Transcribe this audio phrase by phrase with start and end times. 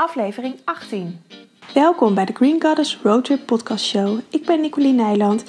[0.00, 1.20] aflevering 18.
[1.74, 4.20] Welkom bij de Green Goddess Roadtrip Podcast Show.
[4.30, 5.44] Ik ben Nicoline Nijland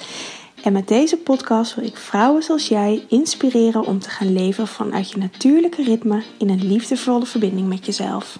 [0.62, 5.10] en met deze podcast wil ik vrouwen zoals jij inspireren om te gaan leven vanuit
[5.10, 8.38] je natuurlijke ritme in een liefdevolle verbinding met jezelf.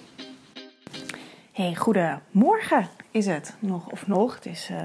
[1.51, 4.35] Hey, goedemorgen is het nog of nog.
[4.35, 4.77] Het is uh,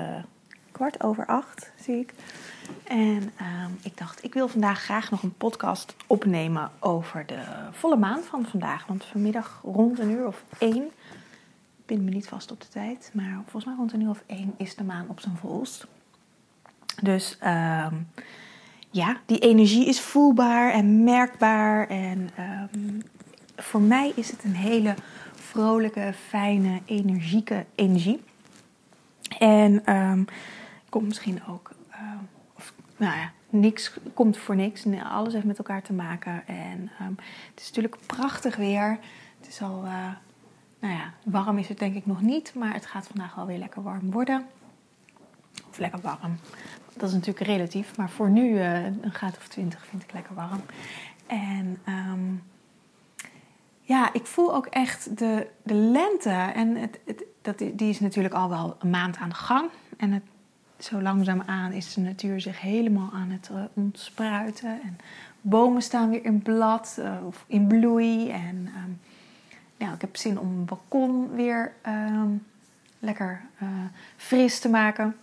[0.73, 2.15] kwart over acht, zie ik.
[2.85, 7.39] En ehm, ik dacht, ik wil vandaag graag nog een podcast opnemen over de
[7.73, 8.87] volle maan van vandaag.
[8.87, 10.91] Want vanmiddag rond een uur of één,
[11.89, 14.55] ben me niet vast op de tijd, maar volgens mij rond een uur of één
[14.57, 15.87] is de maan op zijn volst.
[17.03, 17.95] Dus ehm,
[18.91, 21.89] ja, die energie is voelbaar en merkbaar.
[21.89, 23.01] En ehm,
[23.57, 24.95] voor mij is het een hele
[25.35, 28.21] vrolijke, fijne, energieke energie.
[29.39, 30.25] En um,
[30.89, 31.71] komt misschien ook
[32.99, 34.85] nou ja, niks komt voor niks.
[35.03, 36.47] Alles heeft met elkaar te maken.
[36.47, 36.91] En
[37.51, 38.99] het is natuurlijk prachtig weer.
[39.39, 40.11] Het is al, uh,
[40.81, 43.59] nou ja, warm is het denk ik nog niet, maar het gaat vandaag wel weer
[43.59, 44.47] lekker warm worden.
[45.71, 46.39] Of lekker warm.
[46.97, 50.35] Dat is natuurlijk relatief, maar voor nu uh, een graad of 20 vind ik lekker
[50.35, 50.61] warm.
[51.27, 52.43] En um,
[53.81, 56.31] ja, ik voel ook echt de, de lente.
[56.31, 57.01] En het,
[57.43, 59.71] dat, die is natuurlijk al wel een maand aan de gang.
[59.97, 60.23] En het
[60.79, 64.81] zo langzaamaan is de natuur zich helemaal aan het uh, ontspruiten.
[64.83, 64.99] En
[65.41, 68.31] bomen staan weer in blad uh, of in bloei.
[68.31, 69.01] En um,
[69.79, 72.47] ja, ik heb zin om een balkon weer um,
[72.99, 73.69] lekker uh,
[74.17, 75.17] fris te maken.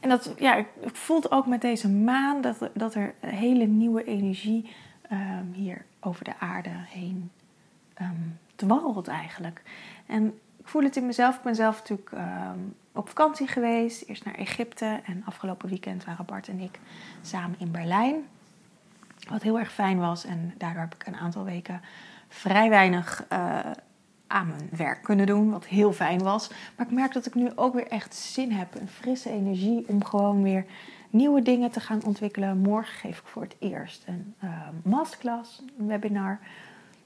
[0.00, 4.74] En dat, ja, ik, voelt ook met deze maan dat, dat er hele nieuwe energie
[5.12, 7.30] um, hier over de aarde heen
[8.56, 9.62] dwarrelt eigenlijk.
[10.06, 10.26] En
[10.58, 11.36] ik voel het in mezelf.
[11.36, 12.10] Ik ben zelf natuurlijk
[12.92, 14.02] op vakantie geweest.
[14.02, 16.78] Eerst naar Egypte en afgelopen weekend waren Bart en ik
[17.22, 18.14] samen in Berlijn.
[19.28, 21.80] Wat heel erg fijn was en daardoor heb ik een aantal weken
[22.28, 23.58] vrij weinig uh,
[24.26, 25.50] aan mijn werk kunnen doen.
[25.50, 26.50] Wat heel fijn was.
[26.76, 28.74] Maar ik merk dat ik nu ook weer echt zin heb.
[28.74, 30.64] Een frisse energie om gewoon weer
[31.10, 32.58] nieuwe dingen te gaan ontwikkelen.
[32.58, 34.50] Morgen geef ik voor het eerst een uh,
[34.84, 36.38] masterclass, een webinar.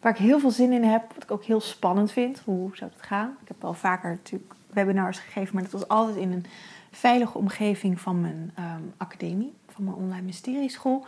[0.00, 1.12] Waar ik heel veel zin in heb.
[1.14, 2.42] Wat ik ook heel spannend vind.
[2.44, 3.37] Hoe zou het gaan?
[3.42, 6.44] Ik heb al vaker natuurlijk webinars gegeven, maar dat was altijd in een
[6.91, 11.06] veilige omgeving van mijn um, academie, van mijn online mysterieschool.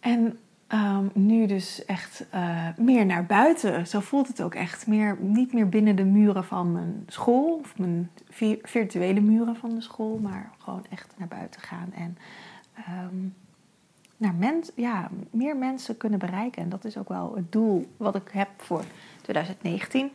[0.00, 0.38] En
[0.72, 3.86] um, nu dus echt uh, meer naar buiten.
[3.86, 4.86] Zo voelt het ook echt.
[4.86, 8.10] Meer, niet meer binnen de muren van mijn school, of mijn
[8.62, 12.18] virtuele muren van de school, maar gewoon echt naar buiten gaan en
[12.88, 13.34] um,
[14.16, 16.62] naar mens, ja, meer mensen kunnen bereiken.
[16.62, 18.84] En dat is ook wel het doel wat ik heb voor
[19.22, 20.10] 2019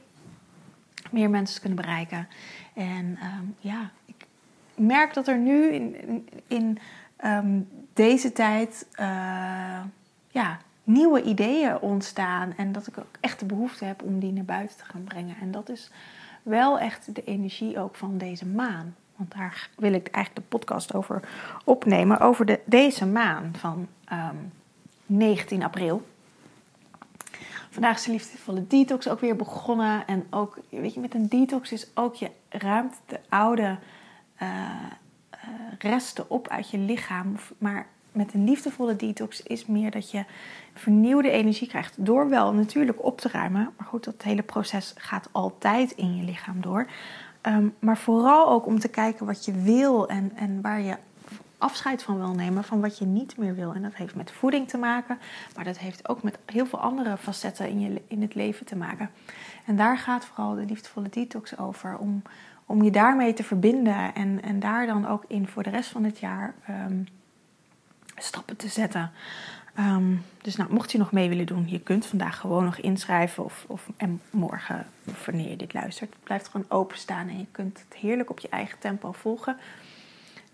[1.11, 2.27] meer mensen kunnen bereiken.
[2.73, 4.25] En ehm, ja, ik
[4.75, 6.77] merk dat er nu in, in,
[7.15, 7.59] ehm,
[7.93, 9.79] deze tijd uh,
[10.31, 12.53] ja, nieuwe ideeën ontstaan.
[12.57, 15.35] En dat ik ook echt de behoefte heb om die naar buiten te gaan brengen.
[15.41, 15.91] En dat is
[16.43, 18.95] wel echt de energie ook van deze maan.
[19.15, 21.21] Want daar wil ik eigenlijk de podcast over
[21.63, 22.19] opnemen.
[22.19, 24.35] Over de, deze maan van um, ehm,
[25.05, 26.09] 19 april.
[27.69, 30.07] Vandaag is de liefdevolle detox ook weer begonnen.
[30.07, 33.77] En ook, weet je, met een detox is ook je ruimt de oude
[34.41, 34.49] uh,
[35.33, 35.39] uh,
[35.79, 37.35] resten op uit je lichaam.
[37.57, 40.25] Maar met een liefdevolle detox is meer dat je
[40.73, 42.05] vernieuwde energie krijgt.
[42.05, 43.73] Door wel natuurlijk op te ruimen.
[43.77, 46.87] Maar goed, dat hele proces gaat altijd in je lichaam door.
[47.47, 50.97] Um, maar vooral ook om te kijken wat je wil en, en waar je
[51.57, 53.73] afscheid van wil nemen van wat je niet meer wil.
[53.73, 55.19] En dat heeft met voeding te maken,
[55.55, 58.75] maar dat heeft ook met heel veel andere facetten in, je, in het leven te
[58.75, 59.09] maken.
[59.65, 62.21] En daar gaat vooral de liefdevolle detox over, om,
[62.65, 66.03] om je daarmee te verbinden en, en daar dan ook in voor de rest van
[66.03, 67.07] het jaar um,
[68.23, 69.11] stappen te zetten.
[69.79, 73.43] Um, dus nou, mocht je nog mee willen doen, je kunt vandaag gewoon nog inschrijven
[73.43, 74.87] of, of en morgen,
[75.25, 78.49] wanneer je dit luistert, het blijft gewoon openstaan en je kunt het heerlijk op je
[78.49, 79.57] eigen tempo volgen.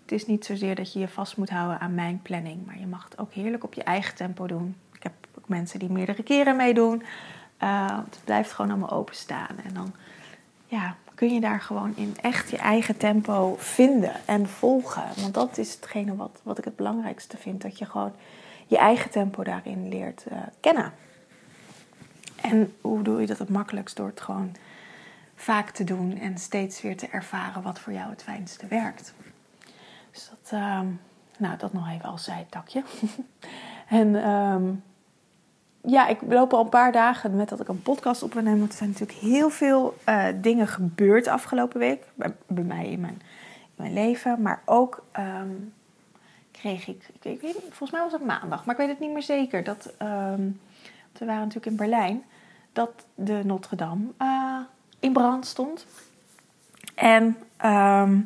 [0.02, 2.86] Het is niet zozeer dat je je vast moet houden aan mijn planning, maar je
[2.86, 4.76] mag het ook heerlijk op je eigen tempo doen.
[4.92, 7.02] Ik heb ook mensen die meerdere keren meedoen.
[7.62, 9.58] Uh, het blijft gewoon allemaal openstaan.
[9.64, 9.94] En dan
[10.66, 15.02] ja, kun je daar gewoon in echt je eigen tempo vinden en volgen.
[15.16, 17.62] Want dat is hetgene wat, wat ik het belangrijkste vind.
[17.62, 18.12] Dat je gewoon
[18.66, 20.92] je eigen tempo daarin leert uh, kennen.
[22.40, 23.96] En hoe doe je dat het makkelijkst?
[23.96, 24.56] Door het gewoon
[25.34, 29.14] vaak te doen en steeds weer te ervaren wat voor jou het fijnste werkt.
[30.10, 30.86] Dus dat, ehm,
[31.38, 32.82] nou, dat nog even als zijtakje.
[33.88, 34.82] en um,
[35.88, 38.58] ja, ik loop al een paar dagen met dat ik een podcast op wil nemen.
[38.58, 42.04] Want er zijn natuurlijk heel veel uh, dingen gebeurd afgelopen week.
[42.14, 43.22] Bij, mij in mijn,
[43.76, 44.42] mijn, leven.
[44.42, 45.72] Maar ook um,
[46.50, 48.64] kreeg ik, ik, volgens mij was het maandag.
[48.64, 49.64] Maar ik weet het niet meer zeker.
[49.64, 52.24] Dat, we waren natuurlijk in Berlijn
[52.72, 54.58] dat de Notre Dame uh,
[55.00, 55.86] in brand stond.
[56.94, 58.20] En ehm,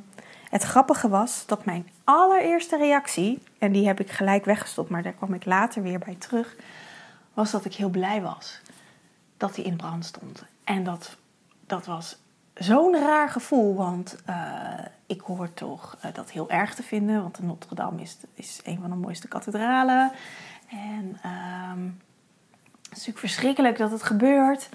[0.51, 5.13] het grappige was dat mijn allereerste reactie, en die heb ik gelijk weggestopt, maar daar
[5.13, 6.57] kwam ik later weer bij terug,
[7.35, 8.61] was dat ik heel blij was
[9.37, 10.45] dat hij in brand stond.
[10.65, 11.17] En dat,
[11.67, 12.17] dat was
[12.55, 17.43] zo'n raar gevoel, want uh, ik hoor toch uh, dat heel erg te vinden, want
[17.43, 20.13] Notre Dame is, is een van de mooiste kathedralen.
[20.69, 22.01] En um,
[22.83, 24.69] het is natuurlijk verschrikkelijk dat het gebeurt.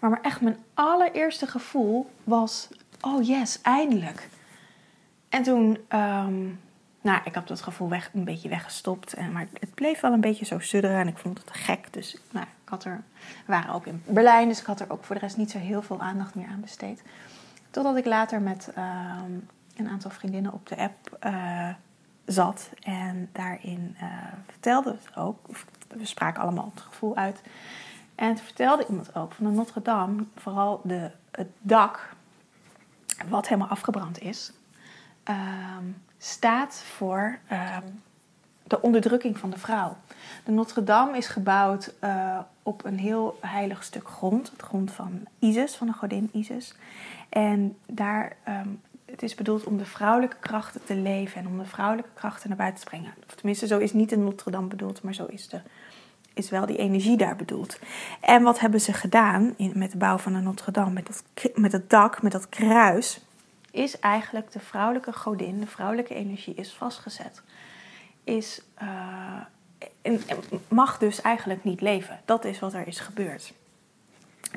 [0.00, 2.68] Maar, maar echt mijn allereerste gevoel was:
[3.00, 4.28] oh yes, eindelijk.
[5.28, 6.60] En toen, um,
[7.00, 9.14] nou, ik heb dat gevoel weg, een beetje weggestopt.
[9.14, 11.92] En, maar het bleef wel een beetje zo sudderen en ik vond het gek.
[11.92, 13.02] Dus nou, ik had er,
[13.46, 15.58] we waren ook in Berlijn, dus ik had er ook voor de rest niet zo
[15.58, 17.02] heel veel aandacht meer aan besteed.
[17.70, 21.68] Totdat ik later met um, een aantal vriendinnen op de app uh,
[22.24, 24.12] zat en daarin uh,
[24.46, 25.46] vertelde het ook,
[25.88, 27.40] we spraken allemaal het gevoel uit.
[28.14, 32.14] En toen vertelde iemand ook van de Notre Dame, vooral de, het dak,
[33.28, 34.52] wat helemaal afgebrand is,
[35.28, 38.02] um, staat voor um,
[38.70, 39.96] de onderdrukking van de vrouw.
[40.44, 45.26] De Notre Dame is gebouwd uh, op een heel heilig stuk grond, het grond van
[45.38, 46.74] Isis, van de godin Isis.
[47.28, 51.64] En daar, um, het is bedoeld om de vrouwelijke krachten te leven en om de
[51.64, 53.14] vrouwelijke krachten naar buiten te brengen.
[53.26, 55.60] Of tenminste, zo is niet de Notre Dame bedoeld, maar zo is, de,
[56.34, 57.78] is wel die energie daar bedoeld.
[58.20, 61.22] En wat hebben ze gedaan in, met de bouw van de Notre Dame, met, dat,
[61.54, 63.20] met het dak, met dat kruis?
[63.70, 67.42] Is eigenlijk de vrouwelijke godin, de vrouwelijke energie is vastgezet.
[68.24, 69.44] Is, uh,
[70.02, 70.20] en,
[70.68, 72.20] mag dus eigenlijk niet leven.
[72.24, 73.52] Dat is wat er is gebeurd.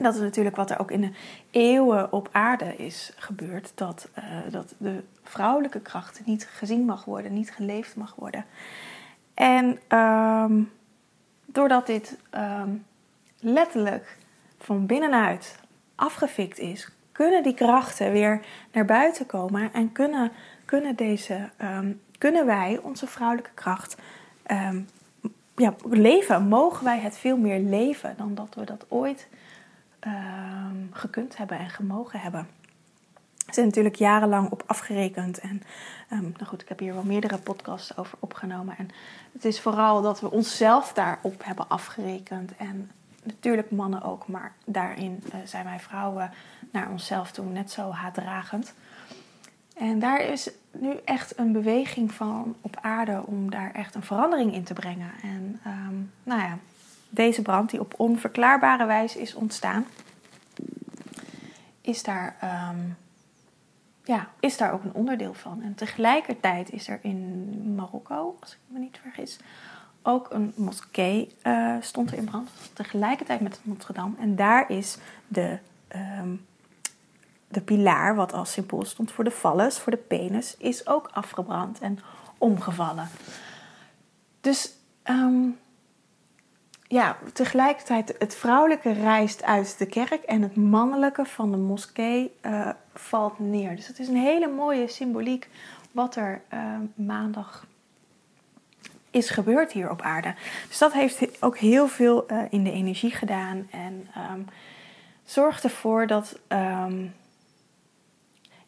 [0.02, 1.12] Dat is natuurlijk wat er ook in de
[1.52, 3.72] eeuwen op aarde is gebeurd.
[3.76, 8.46] Dat, uh, dat de vrouwelijke kracht niet gezien mag worden, niet geleefd mag worden.
[9.34, 10.72] En um,
[11.46, 12.86] doordat dit um,
[13.40, 14.18] letterlijk
[14.60, 15.60] van binnenuit
[15.96, 20.32] afgefikt is, kunnen die krachten weer naar buiten komen en kunnen,
[20.66, 23.96] kunnen, deze, um, kunnen wij onze vrouwelijke kracht
[24.52, 24.88] um,
[25.56, 26.48] ja, leven.
[26.48, 29.28] Mogen wij het veel meer leven dan dat we dat ooit
[30.08, 32.48] um, gekund hebben en gemogen hebben.
[33.48, 35.40] Er zijn natuurlijk jarenlang op afgerekend.
[35.40, 35.62] En
[36.10, 38.78] nou goed, ik heb hier wel meerdere podcasts over opgenomen.
[38.78, 38.90] En
[39.32, 42.56] het is vooral dat we onszelf daarop hebben afgerekend.
[42.56, 42.92] En
[43.24, 46.32] natuurlijk mannen ook, maar daarin uh, zijn wij vrouwen
[46.74, 48.74] naar onszelf toe net zo haatdragend.
[49.76, 54.54] En daar is nu echt een beweging van op aarde om daar echt een verandering
[54.54, 55.12] in te brengen.
[55.22, 56.58] En um, nou ja,
[57.10, 59.86] deze brand die op onverklaarbare wijze is ontstaan,
[61.82, 62.36] is daar,
[62.72, 62.98] um,
[64.04, 65.62] ja, is daar ook een onderdeel van.
[65.62, 69.40] En tegelijkertijd is er in Marokko, als ik me niet vergis,
[70.02, 72.50] ook een moskee uh, stond er in brand.
[72.74, 74.14] Tegelijkertijd met Notre Dame.
[74.20, 74.98] En daar is
[75.28, 75.58] de,
[76.20, 76.46] um,
[77.54, 81.80] de pilaar, wat als symbool stond voor de vallus, voor de penis, is ook afgebrand
[81.80, 82.00] en
[82.38, 83.10] omgevallen.
[84.42, 84.74] Dus
[85.04, 85.60] um,
[86.88, 92.70] ja, tegelijkertijd het vrouwelijke reist uit de kerk en het mannelijke van de moskee uh,
[92.94, 93.76] valt neer.
[93.76, 95.50] Dus het is een hele mooie symboliek
[95.92, 96.60] wat er uh,
[96.96, 97.66] maandag
[99.12, 100.36] is gebeurd hier op aarde.
[100.68, 104.46] Dus dat heeft ook heel veel uh, in de energie gedaan en um,
[105.26, 107.14] zorgt ervoor dat, um,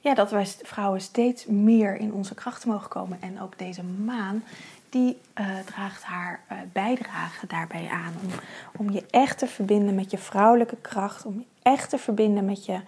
[0.05, 3.21] ja, dat wij vrouwen steeds meer in onze kracht mogen komen.
[3.21, 4.43] En ook deze maan,
[4.89, 8.13] die uh, draagt haar uh, bijdrage daarbij aan.
[8.24, 8.29] Om,
[8.77, 12.65] om je echt te verbinden met je vrouwelijke kracht, om je echt te verbinden met
[12.65, 12.79] je,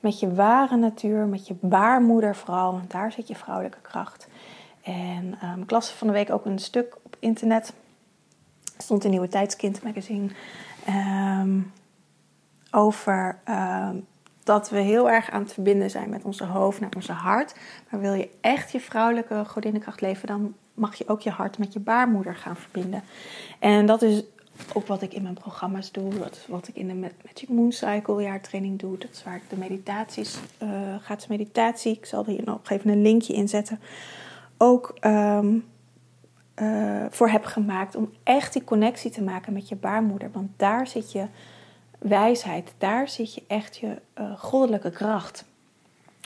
[0.00, 4.28] met je ware natuur, met je baarmoeder vooral, want daar zit je vrouwelijke kracht.
[4.82, 7.72] En um, ik las van de week ook een stuk op internet.
[8.76, 10.28] Er stond een nieuwe Tijdskind magazine.
[10.88, 11.72] Um,
[12.70, 14.06] over um,
[14.44, 17.54] dat we heel erg aan het verbinden zijn met onze hoofd naar onze hart.
[17.90, 21.72] Maar wil je echt je vrouwelijke godinnenkracht leven, dan mag je ook je hart met
[21.72, 23.02] je baarmoeder gaan verbinden.
[23.58, 24.24] En dat is
[24.72, 26.12] ook wat ik in mijn programma's doe.
[26.30, 28.98] Is wat ik in de Magic Moon Cycle jaartraining doe.
[28.98, 30.68] Dat is waar ik de meditaties, uh,
[31.02, 31.92] gratis meditatie.
[31.92, 33.80] Ik zal hier nog even een linkje in zetten
[34.62, 35.64] ook um,
[36.62, 40.30] uh, voor heb gemaakt om echt die connectie te maken met je baarmoeder.
[40.32, 41.26] Want daar zit je
[42.00, 45.44] wijsheid, daar zit je echt je uh, goddelijke kracht.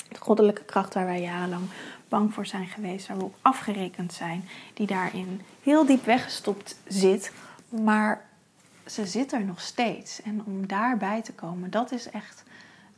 [0.08, 1.68] De goddelijke kracht waar wij jarenlang
[2.08, 7.32] bang voor zijn geweest, waar we op afgerekend zijn, die daarin heel diep weggestopt zit,
[7.68, 8.24] maar
[8.86, 10.22] ze zit er nog steeds.
[10.22, 12.42] En om daarbij te komen, dat is echt.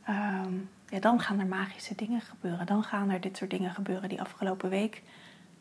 [0.09, 2.65] Um, ja, dan gaan er magische dingen gebeuren.
[2.65, 5.01] Dan gaan er dit soort dingen gebeuren die afgelopen week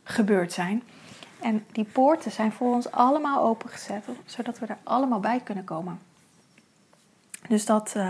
[0.02, 0.82] gebeurd zijn.
[1.40, 5.99] En die poorten zijn voor ons allemaal opengezet, zodat we er allemaal bij kunnen komen.
[7.49, 8.03] Dus dat, uh,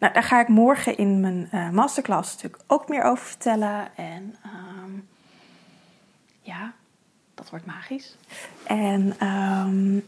[0.00, 3.96] nou, daar ga ik morgen in mijn uh, masterclass natuurlijk ook meer over vertellen.
[3.96, 4.36] En
[4.84, 5.08] um,
[6.40, 6.72] ja,
[7.34, 8.16] dat wordt magisch.
[8.66, 10.04] En um,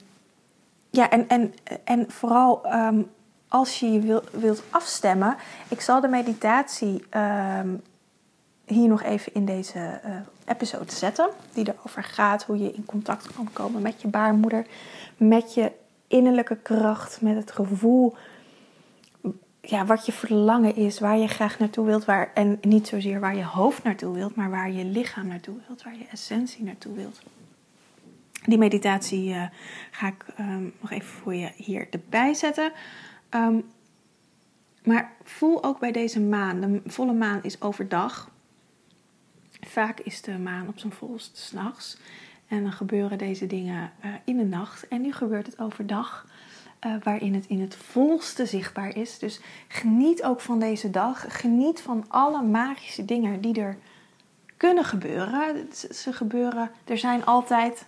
[0.91, 1.55] ja, en, en,
[1.85, 3.11] en vooral um,
[3.49, 5.37] als je wil, wilt afstemmen,
[5.69, 7.07] ik zal de meditatie
[8.65, 11.29] hier nog even in deze uh, episode zetten.
[11.53, 14.67] Die erover gaat hoe je in contact kan komen met je baarmoeder.
[15.17, 15.73] Met je
[16.09, 18.17] innerlijke kracht, met het gevoel.
[19.61, 22.05] Ja, wat je verlangen is, waar je graag naartoe wilt.
[22.05, 25.83] Waar, en niet zozeer waar je hoofd naartoe wilt, maar waar je lichaam naartoe wilt.
[25.83, 27.21] Waar je essentie naartoe wilt.
[28.45, 29.43] Die meditatie uh,
[29.91, 32.73] ga ik um, nog even voor je hier erbij zetten.
[33.31, 33.65] Um,
[34.85, 36.61] maar voel ook bij deze maan.
[36.61, 38.31] De volle maan is overdag.
[39.61, 41.99] Vaak is de maan op zijn volst s'nachts.
[42.49, 44.89] En dan gebeuren deze dingen uh, in de nacht.
[44.89, 46.27] En nu gebeurt het overdag,
[46.87, 49.19] uh, waarin het in het volste zichtbaar is.
[49.19, 51.25] Dus geniet ook van deze dag.
[51.29, 53.77] Geniet van alle magische dingen die er
[54.57, 55.69] kunnen gebeuren.
[55.91, 57.87] Ze gebeuren, er zijn altijd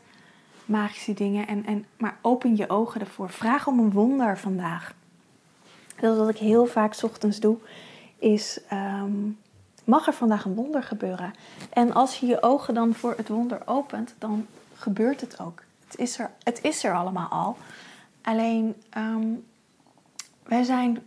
[0.65, 1.47] magische dingen.
[1.47, 3.31] En, en, maar open je ogen ervoor.
[3.31, 4.95] Vraag om een wonder vandaag.
[6.01, 7.57] Dat is wat ik heel vaak ochtends doe.
[8.19, 9.39] Is um,
[9.91, 11.33] mag er vandaag een wonder gebeuren.
[11.73, 15.63] En als je je ogen dan voor het wonder opent, dan gebeurt het ook.
[15.87, 17.57] Het is er, het is er allemaal al.
[18.23, 19.47] Alleen um,
[20.43, 21.03] wij zijn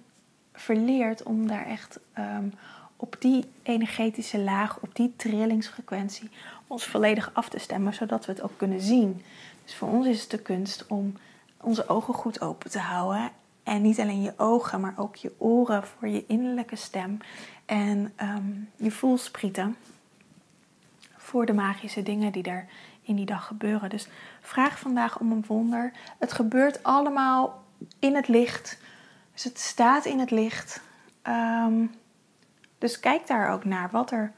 [0.53, 2.53] verleerd om daar echt um,
[2.95, 6.29] op die energetische laag, op die trillingsfrequentie,
[6.67, 9.21] ons volledig af te stemmen, zodat we het ook kunnen zien.
[9.63, 11.13] Dus voor ons is het de kunst om
[11.61, 13.31] onze ogen goed open te houden.
[13.63, 17.17] En niet alleen je ogen, maar ook je oren voor je innerlijke stem
[17.65, 19.75] en um, je voelsprieten
[21.15, 22.65] voor de magische dingen die er
[23.01, 23.89] in die dag gebeuren.
[23.89, 24.07] Dus
[24.41, 25.91] vraag vandaag om een wonder.
[26.19, 27.63] Het gebeurt allemaal
[27.99, 28.77] in het licht.
[29.33, 30.81] Dus het staat in het licht.
[31.27, 31.91] Um,
[32.77, 34.31] dus kijk daar ook naar wat er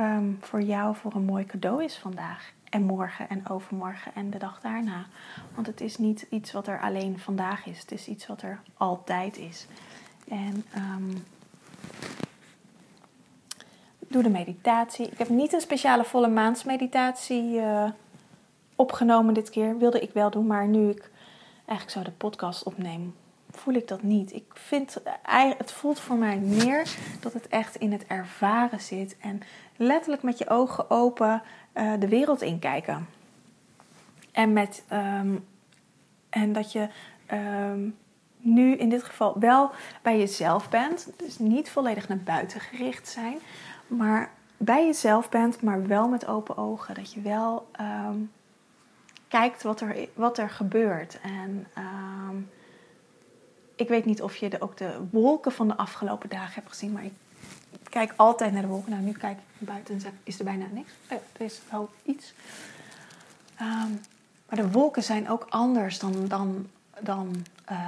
[0.00, 2.52] um, voor jou voor een mooi cadeau is vandaag.
[2.70, 5.06] En morgen en overmorgen en de dag daarna.
[5.54, 7.80] Want het is niet iets wat er alleen vandaag is.
[7.80, 9.66] Het is iets wat er altijd is.
[10.28, 11.24] En um,
[14.08, 15.06] doe de meditatie.
[15.06, 17.90] Ik heb niet een speciale volle maansmeditatie uh,
[18.76, 19.78] opgenomen dit keer.
[19.78, 21.10] Wilde ik wel doen, maar nu ik
[21.66, 23.14] eigenlijk zo de podcast opneem,
[23.52, 24.32] voel ik dat niet.
[24.32, 24.96] Ik vind,
[25.58, 26.88] het voelt voor mij meer
[27.20, 29.16] dat het echt in het ervaren zit.
[29.20, 29.40] En
[29.76, 31.42] letterlijk met je ogen open
[31.74, 33.08] uh, de wereld inkijken.
[34.32, 35.46] En, met, um,
[36.30, 36.88] en dat je
[37.32, 37.96] um,
[38.36, 39.70] nu in dit geval wel
[40.02, 41.08] bij jezelf bent.
[41.16, 43.38] Dus niet volledig naar buiten gericht zijn
[43.90, 46.94] maar bij jezelf bent, maar wel met open ogen.
[46.94, 48.30] Dat je wel um,
[49.28, 51.20] kijkt wat er, wat er gebeurt.
[51.20, 51.66] En
[53.80, 56.92] ik weet niet of je de, ook de wolken van de afgelopen dagen hebt gezien,
[56.92, 57.12] maar ik
[57.88, 58.90] kijk altijd naar de wolken.
[58.90, 60.92] Nou, nu kijk ik buiten en is er bijna niks.
[61.10, 62.34] Oh, er is wel iets.
[63.60, 64.00] Um,
[64.48, 66.28] maar de wolken zijn ook anders dan.
[66.28, 66.66] dan,
[67.00, 67.28] dan
[67.70, 67.78] uh,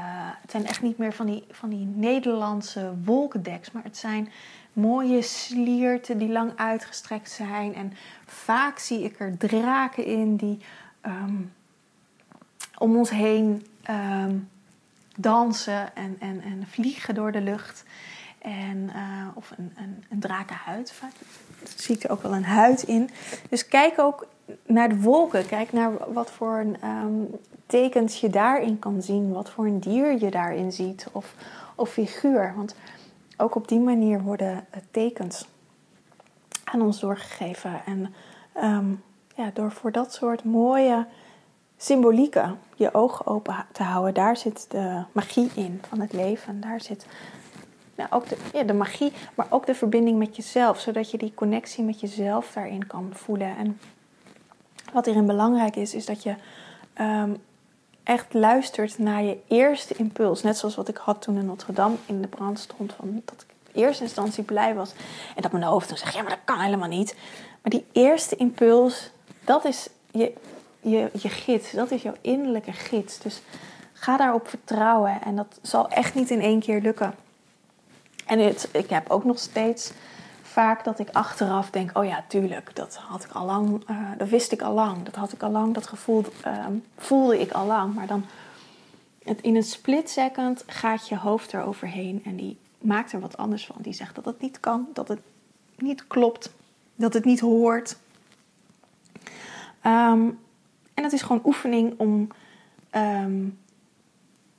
[0.40, 4.28] het zijn echt niet meer van die, van die Nederlandse wolkendeks, maar het zijn
[4.72, 7.74] mooie slierten die lang uitgestrekt zijn.
[7.74, 7.92] En
[8.26, 10.58] vaak zie ik er draken in die
[11.06, 11.52] um,
[12.78, 14.50] om ons heen um,
[15.16, 17.84] dansen en, en, en vliegen door de lucht.
[18.38, 20.92] En, uh, of een, een, een drakenhuid.
[20.92, 21.12] Vaak
[21.76, 23.10] zie ik er ook wel een huid in.
[23.48, 24.26] Dus kijk ook
[24.66, 25.46] naar de wolken.
[25.46, 27.28] Kijk naar wat voor een, um,
[27.66, 29.32] tekens je daarin kan zien.
[29.32, 31.06] Wat voor een dier je daarin ziet.
[31.12, 31.34] Of,
[31.74, 32.52] of figuur.
[32.56, 32.74] Want
[33.36, 35.48] ook op die manier worden tekens
[36.64, 37.80] aan ons doorgegeven.
[37.86, 38.14] En
[38.64, 39.02] um,
[39.34, 41.06] ja, door voor dat soort mooie
[41.82, 46.60] symbolieken je ogen open te houden, daar zit de magie in van het leven.
[46.60, 47.06] Daar zit
[47.94, 51.34] nou, ook de, ja, de magie, maar ook de verbinding met jezelf, zodat je die
[51.34, 53.56] connectie met jezelf daarin kan voelen.
[53.56, 53.78] En
[54.92, 56.34] wat hierin belangrijk is, is dat je
[57.00, 57.36] um,
[58.02, 60.42] echt luistert naar je eerste impuls.
[60.42, 62.92] Net zoals wat ik had toen in Notre Dame in de brand stond.
[62.92, 64.92] Van dat ik in eerste instantie blij was.
[65.36, 67.16] En dat mijn hoofd dan zegt, ja, maar dat kan helemaal niet.
[67.62, 69.10] Maar die eerste impuls,
[69.44, 70.32] dat is je,
[70.82, 71.70] je, je gids.
[71.70, 73.18] Dat is jouw innerlijke gids.
[73.18, 73.42] Dus
[73.92, 75.22] ga daarop vertrouwen.
[75.22, 77.14] En dat zal echt niet in één keer lukken.
[78.26, 79.92] En het, ik heb ook nog steeds
[80.42, 84.28] vaak dat ik achteraf denk: oh ja, tuurlijk, dat had ik al lang, uh, dat
[84.28, 87.66] wist ik al lang, dat had ik al lang, dat gevoel uh, voelde ik al
[87.66, 87.94] lang.
[87.94, 88.24] Maar dan
[89.22, 93.36] het, in een split second gaat je hoofd er overheen en die maakt er wat
[93.36, 93.76] anders van.
[93.78, 95.20] Die zegt dat het niet kan, dat het
[95.76, 96.52] niet klopt,
[96.94, 97.96] dat het niet hoort.
[99.86, 100.38] Um,
[100.94, 102.28] en het is gewoon oefening om
[102.96, 103.58] um,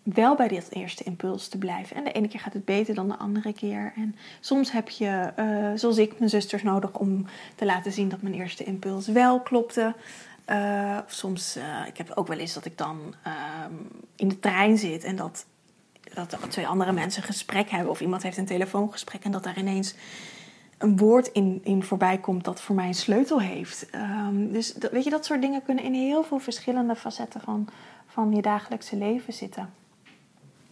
[0.03, 1.95] wel bij dit eerste impuls te blijven.
[1.95, 3.93] En de ene keer gaat het beter dan de andere keer.
[3.95, 7.25] En soms heb je, uh, zoals ik, mijn zusters nodig om
[7.55, 9.93] te laten zien dat mijn eerste impuls wel klopte.
[10.49, 13.73] Uh, soms, uh, ik heb ook wel eens dat ik dan ehm,
[14.15, 15.45] in de trein zit en dat,
[16.13, 17.91] dat twee andere mensen een gesprek hebben.
[17.91, 19.95] Of iemand heeft een telefoongesprek en dat daar ineens
[20.83, 23.87] een woord in, in voorbij komt dat voor mij een sleutel heeft.
[23.95, 27.67] Um, dus dat, weet je, dat soort dingen kunnen in heel veel verschillende facetten van,
[28.07, 29.73] van je dagelijkse leven zitten.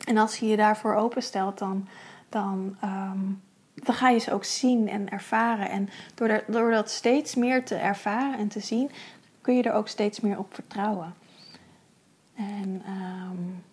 [0.07, 1.87] En als je je daarvoor openstelt, dan,
[2.29, 3.41] dan, um,
[3.73, 5.69] dan ga je ze ook zien en ervaren.
[5.69, 8.91] En door, door dat steeds meer te ervaren en te zien,
[9.41, 11.13] kun je er ook steeds meer op vertrouwen.
[12.35, 13.63] En um,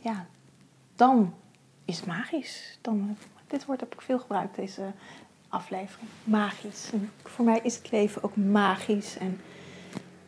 [0.00, 0.26] ja,
[0.96, 1.34] dan
[1.84, 2.78] is het magisch.
[2.80, 3.16] Dan,
[3.52, 4.82] dit woord heb ik veel gebruikt, deze
[5.48, 6.08] aflevering.
[6.24, 6.90] Magisch.
[7.22, 9.18] Voor mij is het leven ook magisch.
[9.18, 9.40] En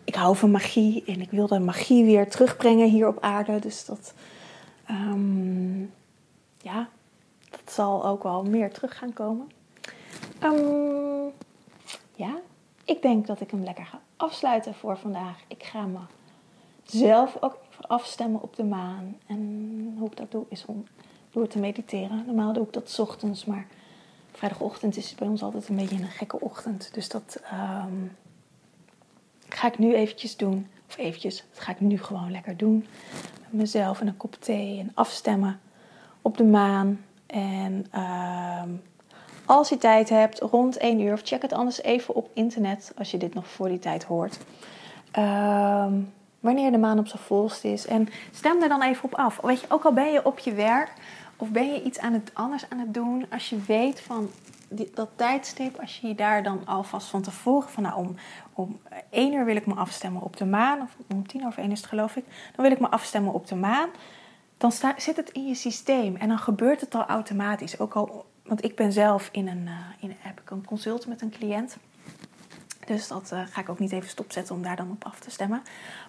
[0.04, 3.58] ik hou van magie en ik wil de magie weer terugbrengen hier op aarde.
[3.58, 4.14] Dus dat,
[4.90, 5.92] um,
[6.58, 6.88] ja,
[7.50, 9.50] dat zal ook wel meer terug gaan komen.
[10.42, 11.32] Um,
[12.14, 12.40] ja,
[12.84, 15.38] ik denk dat ik hem lekker ga afsluiten voor vandaag.
[15.46, 15.98] Ik ga me
[16.84, 19.16] zelf ook afstemmen op de maan.
[19.26, 20.84] En hoe ik dat doe is om
[21.34, 22.22] door te mediteren.
[22.26, 23.66] Normaal doe ik dat s ochtends, maar
[24.32, 26.94] vrijdagochtend is bij ons altijd een beetje een gekke ochtend.
[26.94, 28.16] Dus dat um,
[29.48, 30.66] ga ik nu eventjes doen.
[30.88, 32.86] Of eventjes, dat ga ik nu gewoon lekker doen.
[33.40, 35.60] Met mezelf en een kop thee en afstemmen
[36.22, 37.04] op de maan.
[37.26, 37.86] En
[38.62, 38.82] um,
[39.44, 43.10] als je tijd hebt, rond 1 uur, of check het anders even op internet als
[43.10, 44.38] je dit nog voor die tijd hoort.
[45.18, 46.12] Um,
[46.44, 47.86] wanneer de maan op zijn volst is.
[47.86, 49.40] En stem er dan even op af.
[49.40, 50.92] Weet je, ook al ben je op je werk
[51.44, 54.30] of ben je iets aan het, anders aan het doen, als je weet van
[54.68, 58.14] die, dat tijdstip, als je daar dan alvast van tevoren van nou om,
[58.52, 61.70] om 1 uur wil ik me afstemmen op de maan, of om tien over één
[61.70, 62.24] is het geloof ik,
[62.54, 63.88] dan wil ik me afstemmen op de maan.
[64.56, 67.78] Dan zit het in je systeem en dan gebeurt het al automatisch.
[67.78, 71.22] Ook al want ik ben zelf in een, uh, in, heb ik een consult met
[71.22, 71.76] een cliënt.
[72.86, 75.30] Dus dat uh, ga ik ook niet even stopzetten om daar dan op af te
[75.30, 75.62] stemmen.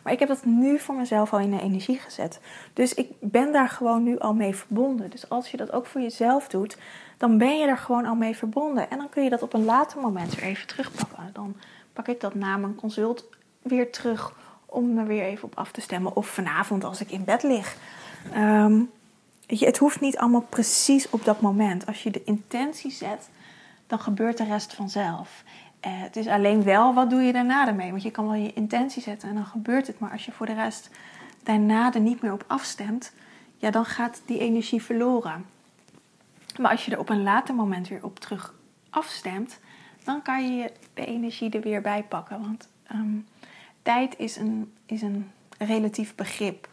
[0.04, 2.40] Maar ik heb dat nu voor mezelf al in de energie gezet.
[2.74, 5.10] Dus ik ben daar gewoon nu al mee verbonden.
[5.10, 6.78] Dus als je dat ook voor jezelf doet,
[7.18, 8.90] dan ben je er gewoon al mee verbonden.
[8.90, 11.30] En dan kun je dat op een later moment weer even terugpakken.
[11.34, 11.56] Dan
[11.94, 13.26] pak ik dat na mijn consult
[13.62, 14.34] weer terug
[14.66, 16.16] om er weer even op af te stemmen.
[16.16, 17.78] Of vanavond als ik in bed lig.
[18.36, 18.90] Um,
[19.48, 21.86] je, het hoeft niet allemaal precies op dat moment.
[21.86, 23.30] Als je de intentie zet,
[23.88, 25.44] dan gebeurt de rest vanzelf.
[25.86, 27.89] Eh, het is alleen wel, wat doe je daarna ermee?
[27.89, 30.00] Want je kan wel je intentie zetten en dan gebeurt het.
[30.00, 30.89] Maar als je voor de rest
[31.43, 33.13] daarna er niet meer op afstemt,
[33.58, 35.45] ja, dan gaat die energie verloren.
[36.60, 38.54] Maar als je er op een later moment weer op terug
[38.89, 39.60] afstemt,
[40.04, 42.41] dan kan je de energie er weer bij pakken.
[42.41, 43.26] Want um,
[43.82, 46.69] tijd is een, is een relatief begrip.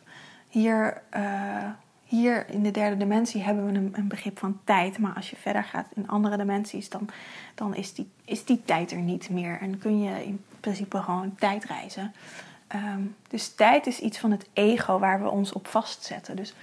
[0.49, 1.71] Hier uh,
[2.13, 4.99] hier in de derde dimensie hebben we een, een, begrip van tijd.
[4.99, 7.09] Maar als je verder gaat in andere dimensies, dan,
[7.55, 9.59] dan is, die, is die tijd er niet meer.
[9.61, 12.13] En kun je in principe gewoon tijd reizen.
[12.75, 16.37] Um, dus tijd is iets van het ego waar we ons op vastzetten.
[16.37, 16.55] Dus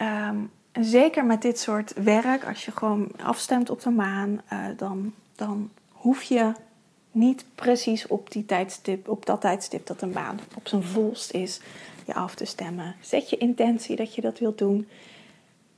[0.00, 5.14] um, zeker met dit soort werk, als je gewoon afstemt op de maan, uh, dan,
[5.36, 6.52] dan hoef je
[7.10, 11.60] niet precies op, die tijdstip, op dat tijdstip dat de maan op zijn volst is
[12.06, 12.94] je af te stemmen.
[13.00, 14.88] Zet je intentie dat je dat wilt doen.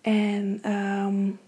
[0.00, 1.38] En um,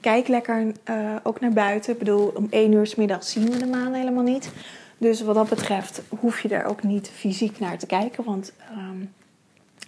[0.00, 1.92] kijk lekker uh, ook naar buiten.
[1.92, 4.52] Ik bedoel, om 1 uur s middags zien we de maan helemaal niet.
[4.98, 8.24] Dus wat dat betreft hoef je er ook niet fysiek naar te kijken.
[8.24, 9.12] Want um,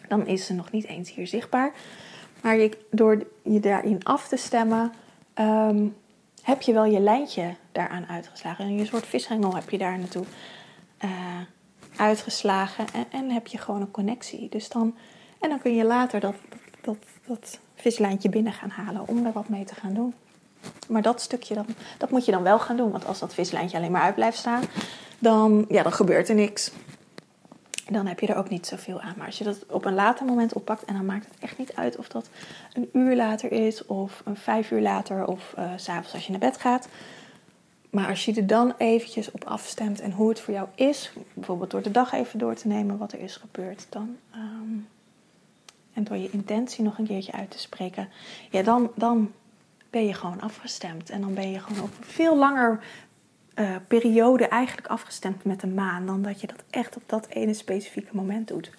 [0.09, 1.73] dan is ze nog niet eens hier zichtbaar.
[2.41, 4.93] Maar door je daarin af te stemmen,
[5.35, 5.95] um,
[6.43, 8.65] heb je wel je lijntje daaraan uitgeslagen.
[8.65, 10.25] En je soort vishengel heb je daar naartoe.
[11.05, 11.11] Uh,
[11.99, 14.49] uitgeslagen en, en heb je gewoon een connectie.
[14.49, 14.95] Dus dan,
[15.41, 16.35] en dan kun je later dat,
[16.81, 20.15] dat, dat vislijntje binnen gaan halen om er wat mee te gaan doen.
[20.89, 21.67] Maar dat stukje, dan,
[21.99, 22.91] dat moet je dan wel gaan doen.
[22.91, 24.63] Want als dat vislijntje alleen maar uit blijft staan,
[25.19, 26.71] dan, ja, dan gebeurt er niks.
[27.91, 29.15] Dan heb je er ook niet zoveel aan.
[29.17, 31.75] Maar als je dat op een later moment oppakt, en dan maakt het echt niet
[31.75, 32.29] uit of dat
[32.73, 36.41] een uur later is, of een vijf uur later, of uh, s'avonds als je naar
[36.41, 36.89] bed gaat.
[37.91, 41.71] Maar als je er dan eventjes op afstemt en hoe het voor jou is, bijvoorbeeld
[41.71, 44.89] door de dag even door te nemen wat er is gebeurd, dan, um,
[45.93, 48.09] en door je intentie nog een keertje uit te spreken,
[48.51, 49.33] ja, dan, dan
[49.91, 51.11] ben je gewoon afgestemd.
[51.11, 52.81] En dan ben je gewoon op een veel langer
[53.55, 57.55] uh, periode eigenlijk afgestemd met de maan, dan dat je dat echt op dat ene
[57.55, 58.71] specifieke moment doet.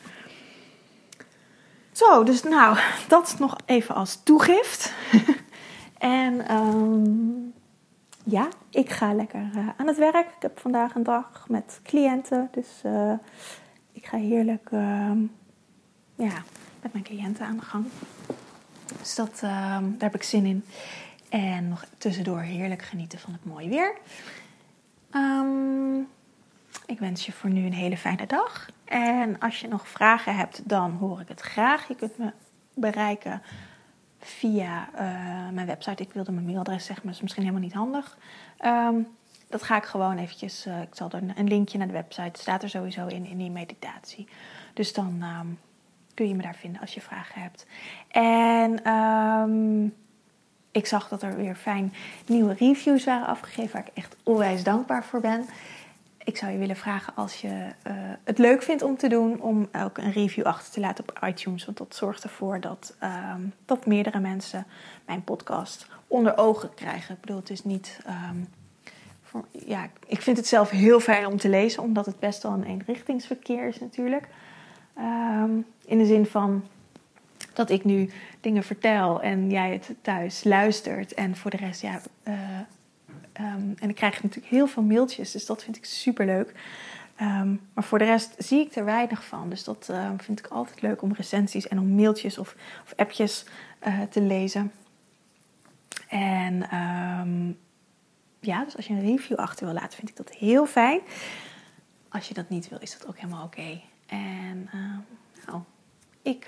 [1.91, 4.93] Zo, dus nou, dat nog even als toegift.
[5.97, 7.53] en um,
[8.29, 10.27] ja, ik ga lekker uh, aan het werk.
[10.35, 12.47] Ik heb vandaag een dag met cliënten.
[12.51, 13.13] Dus uh,
[13.91, 15.11] ik ga heerlijk uh,
[16.15, 16.43] ja,
[16.81, 17.85] met mijn cliënten aan de gang.
[18.99, 20.65] Dus dat, ehm, daar heb ik zin in.
[21.29, 23.93] En nog tussendoor heerlijk genieten van het mooie weer.
[25.11, 25.99] Ehm,
[26.85, 28.69] ik wens je voor nu een hele fijne dag.
[28.85, 31.87] En als je nog vragen hebt, dan hoor ik het graag.
[31.87, 32.31] Je kunt me
[32.73, 33.41] bereiken
[34.19, 34.99] via uh,
[35.53, 36.03] mijn website.
[36.03, 38.17] Ik wilde mijn mailadres zeggen, maar dat is misschien helemaal niet handig.
[38.65, 39.07] Um,
[39.49, 42.63] dat ga ik gewoon eventjes, uh, ik zal er een linkje naar de website, staat
[42.63, 44.27] er sowieso in, in die meditatie.
[44.73, 45.59] Dus dan um,
[46.13, 47.65] kun je me daar vinden als je vragen hebt.
[48.07, 49.95] En um,
[50.71, 51.93] ik zag dat er weer fijn
[52.25, 55.45] nieuwe reviews waren afgegeven, waar ik echt onwijs dankbaar voor ben.
[56.29, 59.69] Ik zou je willen vragen als je uh, het leuk vindt om te doen, om
[59.71, 61.65] ook een review achter te laten op iTunes.
[61.65, 62.95] Want dat zorgt ervoor dat,
[63.35, 64.65] um, dat meerdere mensen
[65.05, 67.15] mijn podcast onder ogen krijgen.
[67.15, 67.99] Ik bedoel, het is niet.
[69.23, 72.51] Voor, ja, ik vind het zelf heel fijn om te lezen, omdat het best wel
[72.51, 74.27] een eenrichtingsverkeer is natuurlijk.
[74.97, 76.63] Um, in de zin van
[77.53, 78.09] dat ik nu
[78.41, 81.13] dingen vertel en jij het thuis luistert.
[81.13, 82.01] En voor de rest, ja.
[82.23, 82.33] Um,
[83.79, 86.53] en ik krijg natuurlijk heel veel mailtjes, dus dat vind ik super leuk.
[87.21, 89.49] Um, maar voor de rest zie ik er weinig van.
[89.49, 93.45] Dus dat uh, vind ik altijd leuk om recensies en om mailtjes of, of appjes
[93.87, 94.71] uh, te lezen.
[96.07, 96.57] En
[98.39, 100.99] ja, dus als je een review achter wil laten, vind ik dat heel fijn.
[102.09, 103.81] Als je dat niet wil, is dat ook helemaal oké.
[104.05, 104.69] En
[105.45, 105.61] nou,
[106.21, 106.45] ik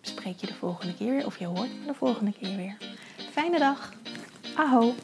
[0.00, 1.26] spreek je de volgende keer weer.
[1.26, 2.76] Of je hoort me de volgende keer weer.
[3.30, 3.92] Fijne dag.
[4.56, 4.94] Aho.